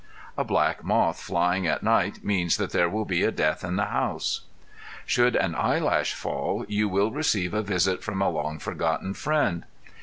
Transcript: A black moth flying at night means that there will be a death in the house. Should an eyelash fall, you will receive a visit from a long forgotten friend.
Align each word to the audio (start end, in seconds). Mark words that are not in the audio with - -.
A 0.35 0.43
black 0.43 0.83
moth 0.83 1.21
flying 1.21 1.67
at 1.67 1.83
night 1.83 2.23
means 2.23 2.57
that 2.57 2.71
there 2.71 2.89
will 2.89 3.05
be 3.05 3.21
a 3.23 3.29
death 3.29 3.63
in 3.63 3.75
the 3.75 3.85
house. 3.85 4.41
Should 5.05 5.35
an 5.35 5.53
eyelash 5.53 6.15
fall, 6.15 6.65
you 6.67 6.89
will 6.89 7.11
receive 7.11 7.53
a 7.53 7.61
visit 7.61 8.03
from 8.03 8.19
a 8.19 8.27
long 8.31 8.57
forgotten 8.57 9.13
friend. 9.13 9.63